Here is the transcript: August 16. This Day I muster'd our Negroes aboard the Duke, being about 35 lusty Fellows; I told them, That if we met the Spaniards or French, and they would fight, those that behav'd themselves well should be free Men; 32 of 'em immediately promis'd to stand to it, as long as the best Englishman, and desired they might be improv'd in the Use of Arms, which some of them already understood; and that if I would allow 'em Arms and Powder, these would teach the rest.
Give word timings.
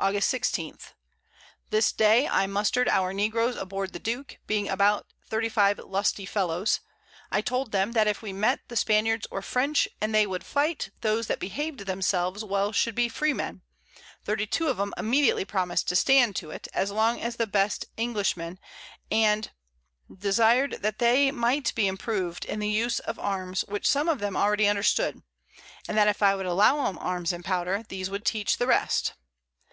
August 0.00 0.28
16. 0.28 0.76
This 1.70 1.90
Day 1.90 2.28
I 2.28 2.46
muster'd 2.46 2.90
our 2.90 3.14
Negroes 3.14 3.56
aboard 3.56 3.94
the 3.94 3.98
Duke, 3.98 4.36
being 4.46 4.68
about 4.68 5.06
35 5.28 5.78
lusty 5.78 6.26
Fellows; 6.26 6.80
I 7.32 7.40
told 7.40 7.72
them, 7.72 7.92
That 7.92 8.06
if 8.08 8.20
we 8.20 8.30
met 8.30 8.60
the 8.68 8.76
Spaniards 8.76 9.26
or 9.30 9.40
French, 9.40 9.88
and 10.02 10.14
they 10.14 10.26
would 10.26 10.44
fight, 10.44 10.90
those 11.00 11.26
that 11.28 11.40
behav'd 11.40 11.86
themselves 11.86 12.44
well 12.44 12.70
should 12.70 12.94
be 12.94 13.08
free 13.08 13.32
Men; 13.32 13.62
32 14.26 14.68
of 14.68 14.78
'em 14.78 14.92
immediately 14.98 15.46
promis'd 15.46 15.88
to 15.88 15.96
stand 15.96 16.36
to 16.36 16.50
it, 16.50 16.68
as 16.74 16.90
long 16.90 17.18
as 17.22 17.36
the 17.36 17.46
best 17.46 17.86
Englishman, 17.96 18.58
and 19.10 19.52
desired 20.14 20.72
they 20.98 21.30
might 21.30 21.74
be 21.74 21.84
improv'd 21.88 22.44
in 22.44 22.58
the 22.58 22.68
Use 22.68 22.98
of 22.98 23.18
Arms, 23.18 23.62
which 23.68 23.88
some 23.88 24.10
of 24.10 24.18
them 24.18 24.36
already 24.36 24.68
understood; 24.68 25.22
and 25.88 25.96
that 25.96 26.08
if 26.08 26.22
I 26.22 26.34
would 26.34 26.46
allow 26.46 26.86
'em 26.88 26.98
Arms 26.98 27.32
and 27.32 27.42
Powder, 27.44 27.84
these 27.88 28.10
would 28.10 28.26
teach 28.26 28.58
the 28.58 28.66
rest. 28.66 29.14